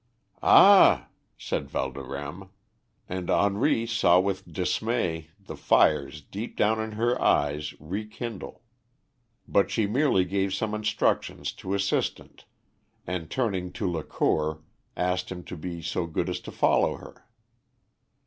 [0.41, 2.49] "Ah!" said Valdorême;
[3.07, 8.63] and Henri saw with dismay the fires deep down in her eyes rekindle.
[9.47, 12.45] But she merely gave some instructions to an assistant,
[13.05, 14.63] and, turning to Lacour,
[14.97, 17.27] asked him to be so good as to follow her.